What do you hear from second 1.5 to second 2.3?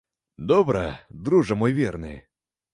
мой верны!